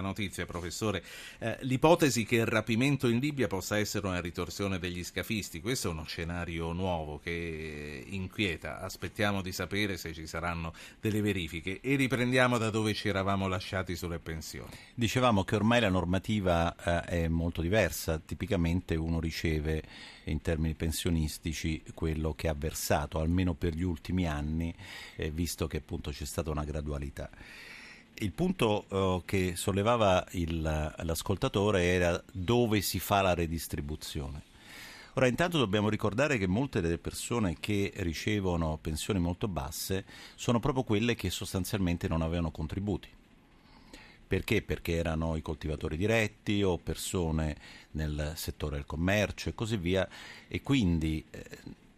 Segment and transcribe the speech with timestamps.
[0.00, 1.02] notizia, professore.
[1.38, 5.90] Eh, l'ipotesi che il rapimento in Libia possa essere una ritorsione degli scafisti, questo è
[5.90, 8.80] uno scenario nuovo che inquieta.
[8.80, 13.96] Aspettiamo di sapere se ci saranno delle verifiche e riprendiamo da dove ci eravamo lasciati
[13.96, 14.70] sulle pensioni.
[14.94, 19.82] Dicevamo che ormai la normativa eh, è molto diversa, tipicamente uno riceve
[20.24, 24.74] in termini pensionistici quello che ha versato, almeno per gli ultimi anni,
[25.16, 27.30] eh, visto che appunto c'è stata una gradualità.
[28.18, 34.42] Il punto uh, che sollevava il, l'ascoltatore era dove si fa la redistribuzione.
[35.14, 40.82] Ora, intanto dobbiamo ricordare che molte delle persone che ricevono pensioni molto basse sono proprio
[40.82, 43.08] quelle che sostanzialmente non avevano contributi.
[44.26, 44.62] Perché?
[44.62, 47.56] Perché erano i coltivatori diretti o persone
[47.92, 50.08] nel settore del commercio e così via
[50.48, 51.44] e quindi eh,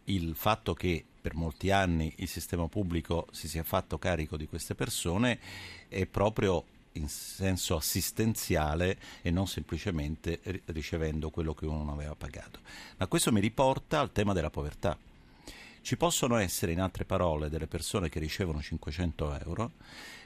[0.05, 4.75] il fatto che per molti anni il sistema pubblico si sia fatto carico di queste
[4.75, 5.39] persone
[5.87, 12.59] è proprio in senso assistenziale e non semplicemente ricevendo quello che uno non aveva pagato.
[12.97, 14.97] Ma questo mi riporta al tema della povertà.
[15.81, 19.71] Ci possono essere, in altre parole, delle persone che ricevono 500 euro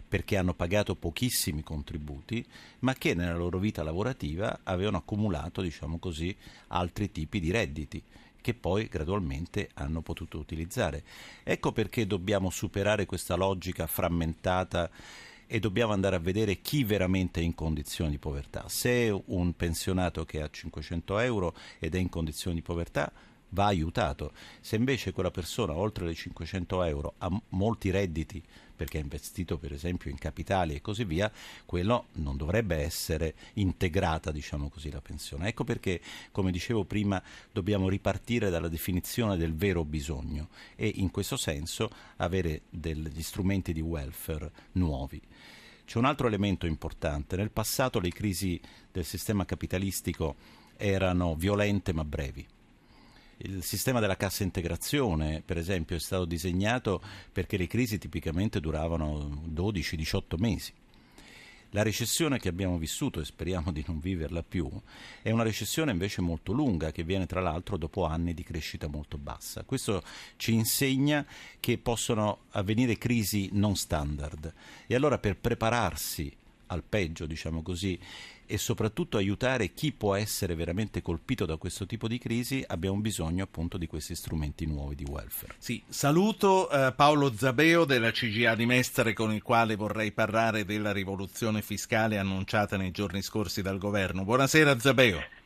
[0.07, 2.45] perché hanno pagato pochissimi contributi,
[2.79, 6.35] ma che nella loro vita lavorativa avevano accumulato, diciamo così,
[6.67, 8.03] altri tipi di redditi
[8.41, 11.03] che poi gradualmente hanno potuto utilizzare.
[11.43, 14.89] Ecco perché dobbiamo superare questa logica frammentata
[15.47, 18.69] e dobbiamo andare a vedere chi veramente è in condizioni di povertà.
[18.69, 23.11] Se un pensionato che ha 500 euro ed è in condizioni di povertà,
[23.51, 24.33] va aiutato.
[24.59, 28.43] Se invece quella persona oltre le 500 euro ha molti redditi
[28.81, 31.31] perché ha investito per esempio in capitali e così via,
[31.65, 35.49] quello non dovrebbe essere integrata, diciamo così, la pensione.
[35.49, 37.21] Ecco perché, come dicevo prima,
[37.51, 43.81] dobbiamo ripartire dalla definizione del vero bisogno e in questo senso avere degli strumenti di
[43.81, 45.21] welfare nuovi.
[45.85, 47.35] C'è un altro elemento importante.
[47.35, 48.59] Nel passato le crisi
[48.91, 50.35] del sistema capitalistico
[50.75, 52.43] erano violente ma brevi
[53.43, 57.01] il sistema della cassa integrazione, per esempio, è stato disegnato
[57.31, 60.73] perché le crisi tipicamente duravano 12-18 mesi.
[61.73, 64.69] La recessione che abbiamo vissuto, e speriamo di non viverla più,
[65.21, 69.17] è una recessione invece molto lunga, che viene tra l'altro dopo anni di crescita molto
[69.17, 69.63] bassa.
[69.63, 70.03] Questo
[70.35, 71.25] ci insegna
[71.61, 74.53] che possono avvenire crisi non standard
[74.85, 76.35] e allora per prepararsi
[76.67, 77.97] al peggio, diciamo così,
[78.51, 83.45] e soprattutto aiutare chi può essere veramente colpito da questo tipo di crisi, abbiamo bisogno
[83.45, 85.53] appunto di questi strumenti nuovi di welfare.
[85.57, 90.91] Sì, saluto eh, Paolo Zabeo della CGA di Mestre con il quale vorrei parlare della
[90.91, 94.25] rivoluzione fiscale annunciata nei giorni scorsi dal governo.
[94.25, 95.40] Buonasera Zabeo.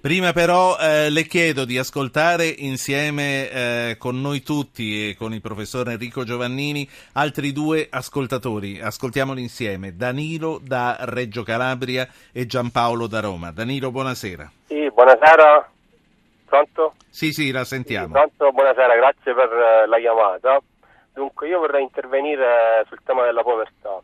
[0.00, 5.40] Prima però eh, le chiedo di ascoltare insieme eh, con noi tutti e con il
[5.40, 8.80] professor Enrico Giovannini altri due ascoltatori.
[8.80, 13.50] Ascoltiamoli insieme, Danilo da Reggio Calabria e Giampaolo da Roma.
[13.50, 14.48] Danilo, buonasera.
[14.68, 15.68] Sì, buonasera.
[16.46, 16.94] Pronto?
[17.10, 18.06] Sì, sì, la sentiamo.
[18.06, 20.60] Sì, pronto, buonasera, grazie per eh, la chiamata.
[21.12, 24.00] Dunque, io vorrei intervenire sul tema della povertà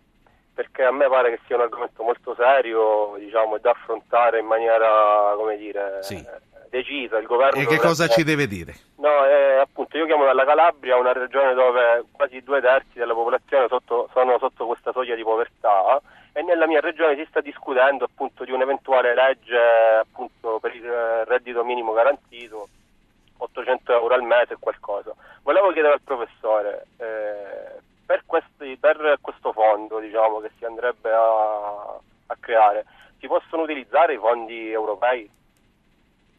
[0.54, 5.34] perché a me pare che sia un argomento molto serio diciamo, da affrontare in maniera
[5.36, 6.24] come dire, sì.
[6.70, 7.18] decisa.
[7.18, 8.74] Il governo e che cosa ci deve dire?
[8.96, 13.66] No, eh, appunto io chiamo dalla Calabria una regione dove quasi due terzi della popolazione
[13.68, 16.00] sotto, sono sotto questa soglia di povertà
[16.32, 19.58] e nella mia regione si sta discutendo appunto di un'eventuale legge
[20.00, 20.88] appunto, per il
[21.26, 22.68] reddito minimo garantito
[23.36, 25.12] 800 euro al mese e qualcosa.
[25.42, 27.73] Volevo chiedere al professore eh,
[28.04, 32.84] per, questi, per questo fondo diciamo, che si andrebbe a, a creare,
[33.18, 35.30] si possono utilizzare i fondi europei?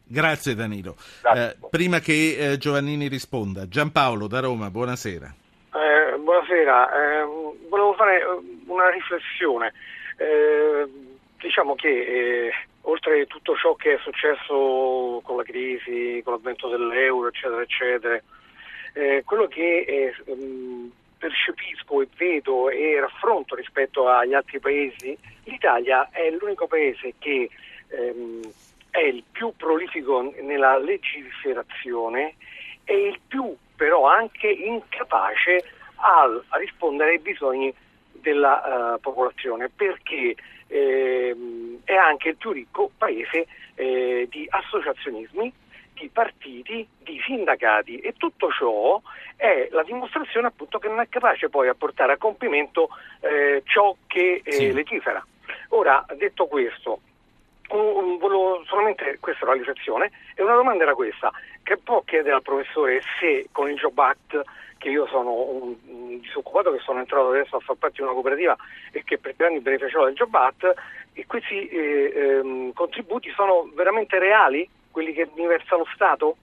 [0.08, 0.94] Grazie Danilo.
[1.20, 1.50] Grazie.
[1.50, 5.34] Eh, prima che eh, Giovannini risponda, Giampaolo da Roma, buonasera.
[5.74, 7.24] Eh, buonasera, eh,
[7.68, 8.26] volevo fare eh,
[8.66, 9.72] una riflessione.
[10.16, 10.88] Eh,
[11.38, 12.50] diciamo che
[12.82, 18.20] oltre a tutto ciò che è successo con la crisi, con l'avvento dell'euro, eccetera, eccetera,
[19.24, 20.90] quello che um,
[21.26, 27.50] percepisco e vedo e raffronto rispetto agli altri paesi, l'Italia è l'unico paese che
[27.88, 28.42] ehm,
[28.90, 32.34] è il più prolifico nella legiferazione
[32.84, 35.64] e il più però anche incapace
[35.96, 37.74] a rispondere ai bisogni
[38.12, 40.34] della uh, popolazione perché
[40.68, 45.52] ehm, è anche il più ricco paese eh, di associazionismi
[45.96, 49.00] di partiti, di sindacati e tutto ciò
[49.36, 52.88] è la dimostrazione appunto che non è capace poi a portare a compimento
[53.20, 54.72] eh, ciò che eh, sì.
[54.72, 55.24] legifera.
[55.70, 57.00] Ora, detto questo,
[57.70, 61.32] un, volevo solamente, questa era la riflessione, e una domanda era questa,
[61.62, 64.42] che può chiedere al professore se con il Job Act
[64.78, 68.12] che io sono un, un disoccupato che sono entrato adesso a far parte di una
[68.12, 68.56] cooperativa
[68.92, 70.74] e che per tre anni beneficiavo del Job Act
[71.14, 76.36] e questi eh, ehm, contributi sono veramente reali, quelli che mi versa lo Stato?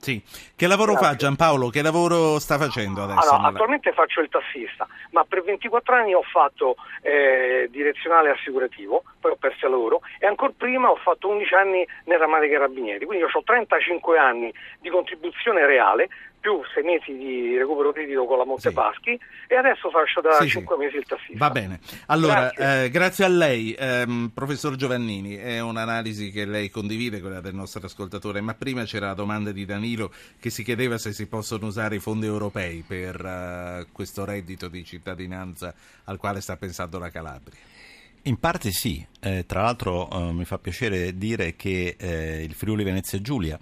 [0.00, 0.20] Sì.
[0.56, 1.08] Che lavoro Grazie.
[1.08, 1.68] fa Giampaolo?
[1.68, 3.32] Che lavoro sta facendo adesso?
[3.32, 9.30] Allora, attualmente faccio il tassista, ma per 24 anni ho fatto eh, direzionale assicurativo, poi
[9.30, 13.04] ho perso il lavoro e ancora prima ho fatto 11 anni nel ramo dei carabinieri,
[13.04, 16.08] quindi ho 35 anni di contribuzione reale
[16.42, 19.52] più sei mesi di recupero credito con la Montepaschi sì.
[19.52, 20.82] e adesso faccio da sì, 5 sì.
[20.82, 21.38] mesi il tassista.
[21.38, 21.78] Va bene.
[22.06, 27.40] Allora, grazie, eh, grazie a lei, ehm, professor Giovannini, è un'analisi che lei condivide, quella
[27.40, 30.10] del nostro ascoltatore, ma prima c'era la domanda di Danilo
[30.40, 34.84] che si chiedeva se si possono usare i fondi europei per uh, questo reddito di
[34.84, 35.72] cittadinanza
[36.04, 37.60] al quale sta pensando la Calabria.
[38.24, 42.84] In parte sì, eh, tra l'altro eh, mi fa piacere dire che eh, il Friuli
[42.84, 43.58] Venezia Giulia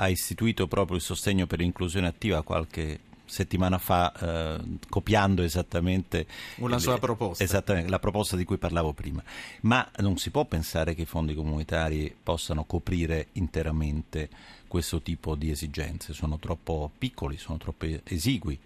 [0.00, 6.76] ha istituito proprio il sostegno per l'inclusione attiva qualche settimana fa eh, copiando esattamente una
[6.76, 7.44] le, sua proposta.
[7.44, 9.22] Esattamente la proposta di cui parlavo prima.
[9.62, 14.28] Ma non si può pensare che i fondi comunitari possano coprire interamente
[14.66, 16.12] questo tipo di esigenze.
[16.12, 18.58] Sono troppo piccoli sono troppo esigui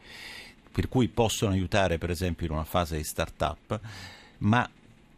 [0.71, 3.79] per cui possono aiutare per esempio in una fase di start-up
[4.39, 4.69] ma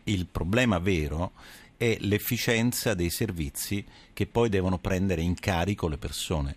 [0.04, 1.63] il problema vero è
[2.00, 6.56] l'efficienza dei servizi che poi devono prendere in carico le persone.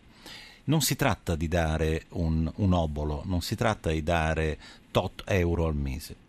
[0.66, 4.58] Non si tratta di dare un, un obolo, non si tratta di dare
[4.92, 6.27] tot euro al mese.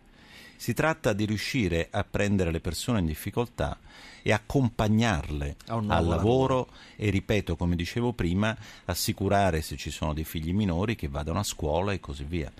[0.61, 3.79] Si tratta di riuscire a prendere le persone in difficoltà
[4.21, 6.67] e accompagnarle al lavoro, lavoro
[6.97, 8.53] e, ripeto, come dicevo prima,
[8.83, 12.51] assicurare se ci sono dei figli minori che vadano a scuola e così via.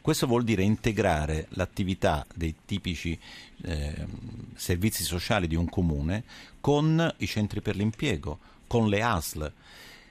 [0.00, 3.18] Questo vuol dire integrare l'attività dei tipici
[3.62, 4.06] eh,
[4.54, 6.22] servizi sociali di un comune
[6.60, 8.38] con i centri per l'impiego,
[8.68, 9.52] con le ASL.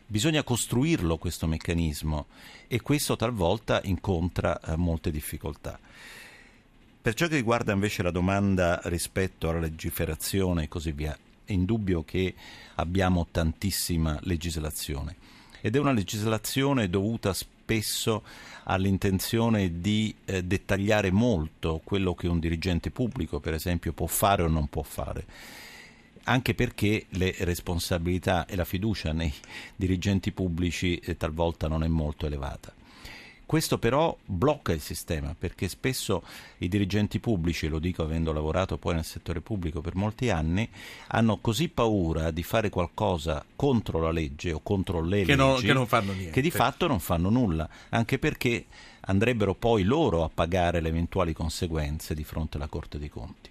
[0.05, 2.25] Bisogna costruirlo questo meccanismo
[2.67, 5.79] e questo talvolta incontra eh, molte difficoltà.
[7.07, 12.03] Per ciò che riguarda invece la domanda rispetto alla legiferazione e così via, è indubbio
[12.03, 12.33] che
[12.75, 15.15] abbiamo tantissima legislazione
[15.61, 18.23] ed è una legislazione dovuta spesso
[18.65, 24.49] all'intenzione di eh, dettagliare molto quello che un dirigente pubblico, per esempio, può fare o
[24.49, 25.25] non può fare
[26.23, 29.33] anche perché le responsabilità e la fiducia nei
[29.77, 32.76] dirigenti pubblici eh, talvolta non è molto elevata.
[33.47, 36.21] Questo però blocca il sistema perché spesso
[36.57, 40.69] i dirigenti pubblici, lo dico avendo lavorato poi nel settore pubblico per molti anni,
[41.07, 45.85] hanno così paura di fare qualcosa contro la legge o contro le che leggi non,
[45.85, 48.65] che, che di fatto non fanno nulla, anche perché
[48.99, 53.49] andrebbero poi loro a pagare le eventuali conseguenze di fronte alla Corte dei Conti.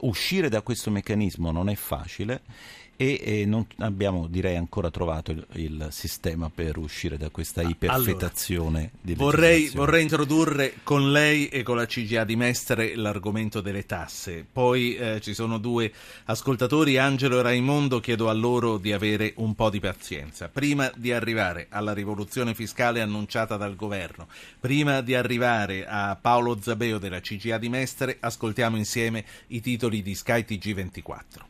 [0.00, 2.42] Uscire da questo meccanismo non è facile
[3.00, 8.90] e, e non abbiamo direi ancora trovato il, il, sistema per uscire da questa iperfetazione
[9.02, 14.44] allora, vorrei, vorrei, introdurre con lei e con la CGA di Mestre l'argomento delle tasse.
[14.50, 15.90] Poi eh, ci sono due
[16.26, 20.50] ascoltatori Angelo e Raimondo chiedo a loro di avere un po' di pazienza.
[20.50, 24.28] Prima di arrivare alla rivoluzione fiscale annunciata dal governo
[24.60, 30.14] prima di arrivare a Paolo Zabeo della CGA di Mestre ascoltiamo insieme i titoli di
[30.14, 31.48] Sky TG24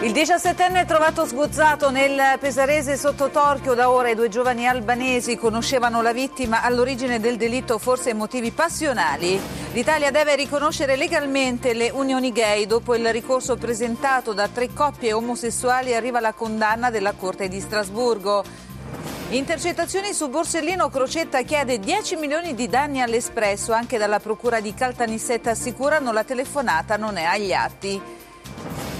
[0.00, 5.36] il 17enne è trovato sgozzato nel Pesarese sotto torchio da ora i due giovani albanesi
[5.36, 9.40] conoscevano la vittima all'origine del delitto forse motivi passionali.
[9.72, 15.92] L'Italia deve riconoscere legalmente le unioni gay dopo il ricorso presentato da tre coppie omosessuali
[15.92, 18.44] arriva la condanna della Corte di Strasburgo.
[19.30, 25.50] Intercettazioni su Borsellino Crocetta chiede 10 milioni di danni all'Espresso, anche dalla Procura di Caltanissetta
[25.50, 28.00] assicurano la telefonata non è agli atti.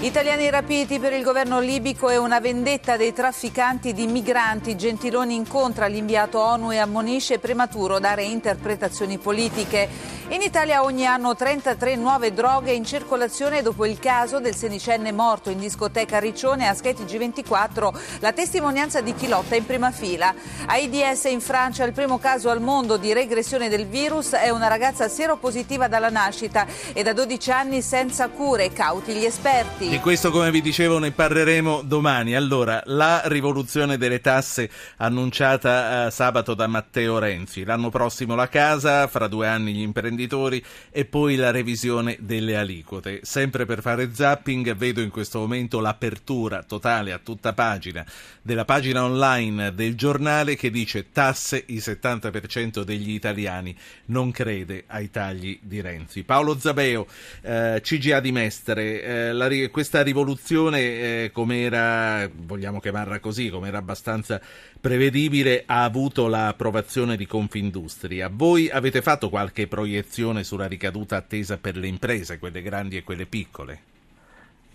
[0.01, 4.77] Italiani rapiti per il governo libico e una vendetta dei trafficanti di migranti.
[4.77, 10.17] Gentiloni incontra l'inviato ONU e ammonisce prematuro dare interpretazioni politiche.
[10.29, 15.49] In Italia ogni anno 33 nuove droghe in circolazione dopo il caso del sedicenne morto
[15.49, 20.33] in discoteca Riccione a Schetti G24, la testimonianza di chi lotta in prima fila.
[20.67, 25.09] AIDS in Francia il primo caso al mondo di regressione del virus è una ragazza
[25.09, 29.88] seropositiva dalla nascita e da 12 anni senza cure, cauti gli esperti.
[29.89, 32.35] Di questo, come vi dicevo, ne parleremo domani.
[32.35, 37.63] Allora, la rivoluzione delle tasse annunciata eh, sabato da Matteo Renzi.
[37.63, 43.21] L'anno prossimo la casa, fra due anni gli imprenditori e poi la revisione delle aliquote.
[43.23, 48.05] Sempre per fare zapping, vedo in questo momento l'apertura totale a tutta pagina
[48.49, 55.11] della pagina online del giornale che dice tasse il 70% degli italiani non crede ai
[55.11, 56.23] tagli di Renzi.
[56.23, 57.05] Paolo Zabeo,
[57.41, 59.47] eh, CGA di Mestre, eh, la,
[59.79, 64.41] questa rivoluzione, eh, come era, vogliamo chiamarla così, come era abbastanza
[64.81, 68.29] prevedibile, ha avuto l'approvazione di Confindustria.
[68.29, 73.25] Voi avete fatto qualche proiezione sulla ricaduta attesa per le imprese, quelle grandi e quelle
[73.25, 73.79] piccole?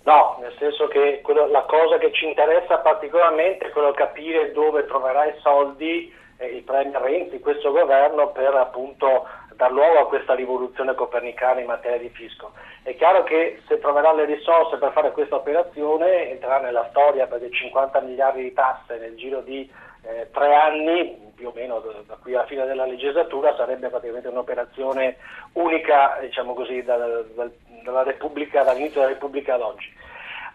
[0.05, 4.87] No, nel senso che quello, la cosa che ci interessa particolarmente è quello capire dove
[4.87, 10.35] troverà i soldi eh, il Premier Renzi, questo governo per appunto dar luogo a questa
[10.35, 12.53] rivoluzione copernicana in materia di fisco.
[12.83, 17.51] È chiaro che se troverà le risorse per fare questa operazione entrerà nella storia perché
[17.51, 19.71] 50 miliardi di tasse nel giro di
[20.03, 25.17] eh, tre anni, più o meno da qui alla fine della legislatura, sarebbe praticamente un'operazione
[25.55, 29.93] unica diciamo così, dal, dal, dalla Repubblica, dall'inizio della Repubblica ad oggi.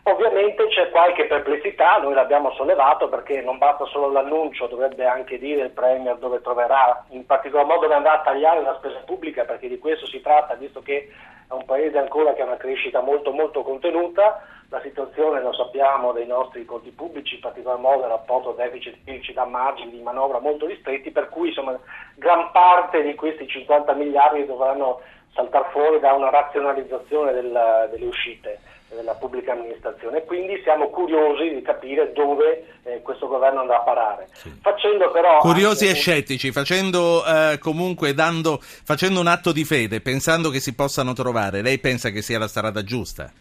[0.03, 5.63] Ovviamente c'è qualche perplessità, noi l'abbiamo sollevato perché non basta solo l'annuncio, dovrebbe anche dire
[5.63, 9.67] il Premier dove troverà, in particolar modo dove andrà a tagliare la spesa pubblica, perché
[9.67, 11.09] di questo si tratta, visto che
[11.47, 16.11] è un paese ancora che ha una crescita molto molto contenuta, la situazione lo sappiamo
[16.11, 20.65] dei nostri conti pubblici, in particolar modo il rapporto deficit-PIL da margini di manovra molto
[20.65, 21.77] ristretti, per cui insomma,
[22.15, 25.01] gran parte di questi 50 miliardi dovranno
[25.33, 28.59] saltare fuori da una razionalizzazione del, delle uscite
[28.95, 30.23] della pubblica amministrazione.
[30.23, 34.27] Quindi siamo curiosi di capire dove eh, questo governo andrà a parare.
[34.33, 34.51] Sì.
[34.61, 35.97] Facendo però curiosi anche...
[35.97, 41.13] e scettici, facendo eh, comunque dando, facendo un atto di fede, pensando che si possano
[41.13, 41.61] trovare.
[41.61, 43.31] Lei pensa che sia la strada giusta?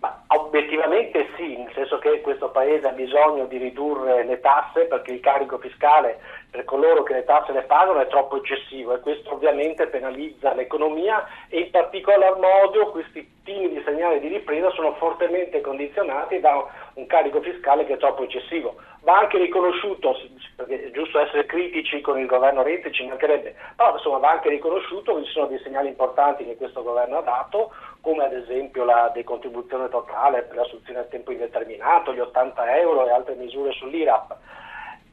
[0.00, 5.12] Ma obiettivamente sì, nel senso che questo paese ha bisogno di ridurre le tasse perché
[5.12, 6.18] il carico fiscale
[6.52, 11.26] per coloro che le tasse le pagano è troppo eccessivo e questo ovviamente penalizza l'economia
[11.48, 17.40] e in particolar modo questi timidi segnali di ripresa sono fortemente condizionati da un carico
[17.40, 18.76] fiscale che è troppo eccessivo.
[19.00, 20.14] Va anche riconosciuto,
[20.54, 24.50] perché è giusto essere critici con il governo Renzi, ci mancherebbe, però insomma va anche
[24.50, 28.84] riconosciuto che ci sono dei segnali importanti che questo governo ha dato, come ad esempio
[28.84, 34.36] la decontribuzione totale per l'assunzione a tempo indeterminato, gli 80 euro e altre misure sull'IRAP.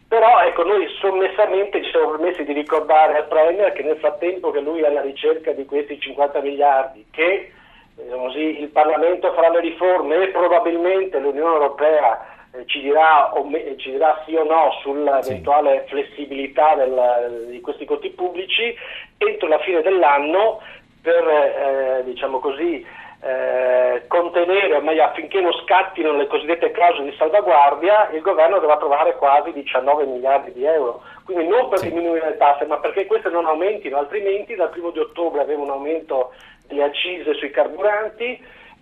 [0.10, 4.60] Però ecco, noi sommessamente ci siamo permessi di ricordare al Premier che nel frattempo che
[4.60, 7.52] lui è alla ricerca di questi 50 miliardi, che
[7.96, 13.78] eh, così, il Parlamento farà le riforme e probabilmente l'Unione Europea eh, ci, dirà, me,
[13.78, 15.90] ci, dirà, sì o no sull'eventuale sì.
[15.90, 18.76] flessibilità del, di questi conti pubblici,
[19.16, 20.60] entro la fine dell'anno
[21.04, 22.84] per eh, diciamo così,
[23.22, 28.78] eh, contenere, o meglio affinché non scattino le cosiddette clausole di salvaguardia, il governo dovrà
[28.78, 31.02] trovare quasi 19 miliardi di euro.
[31.26, 31.90] Quindi non per sì.
[31.90, 35.72] diminuire le tasse, ma perché queste non aumentino, altrimenti dal primo di ottobre avremo un
[35.72, 36.32] aumento
[36.68, 38.42] delle accise sui carburanti,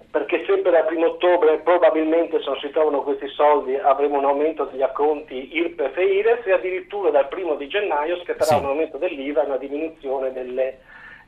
[0.10, 4.66] perché sempre dal primo ottobre probabilmente se non si trovano questi soldi avremo un aumento
[4.66, 8.56] degli acconti IRPEF e IRES e addirittura dal primo di gennaio scatterà sì.
[8.56, 10.80] un aumento dell'IVA e una diminuzione delle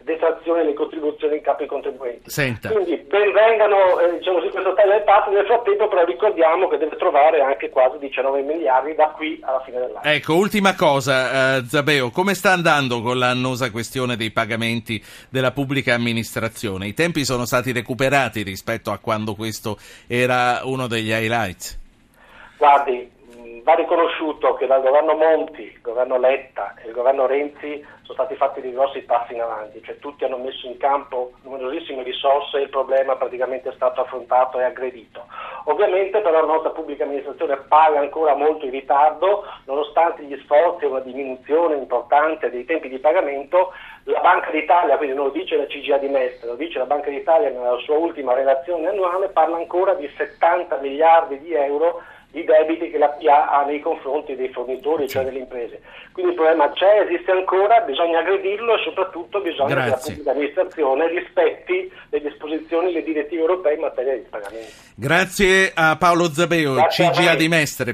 [0.09, 2.29] detrazione delle contribuzioni in capo ai contribuenti.
[2.29, 2.69] Senta.
[2.69, 6.95] Quindi benvengano eh, diciamo così, questo taglio del patto, nel frattempo però ricordiamo che deve
[6.95, 10.03] trovare anche quasi 19 miliardi da qui alla fine dell'anno.
[10.03, 15.93] Ecco, ultima cosa, eh, Zabeo, come sta andando con l'annosa questione dei pagamenti della pubblica
[15.93, 16.87] amministrazione?
[16.87, 21.77] I tempi sono stati recuperati rispetto a quando questo era uno degli highlights?
[22.57, 23.09] Guardi,
[23.69, 28.35] va riconosciuto che dal governo Monti, il governo Letta e il governo Renzi sono stati
[28.35, 32.61] fatti dei grossi passi in avanti, cioè tutti hanno messo in campo numerosissime risorse e
[32.63, 35.27] il problema praticamente è stato affrontato e aggredito.
[35.65, 40.87] Ovviamente però la nostra pubblica amministrazione paga ancora molto in ritardo, nonostante gli sforzi e
[40.87, 43.71] una diminuzione importante dei tempi di pagamento,
[44.05, 47.11] la Banca d'Italia, quindi non lo dice la CGA di Mestre, lo dice la Banca
[47.11, 52.91] d'Italia nella sua ultima relazione annuale, parla ancora di 70 miliardi di euro di debiti
[52.91, 55.81] che la PA ha nei confronti dei fornitori, cioè delle imprese.
[56.11, 59.89] Quindi il problema c'è, esiste ancora, bisogna aggredirlo e soprattutto bisogna Grazie.
[59.89, 64.71] che la pubblica amministrazione rispetti le disposizioni, le direttive europee in materia di pagamento.
[64.95, 67.85] Grazie a Paolo Zabeo, Grazie CGA di Mestre.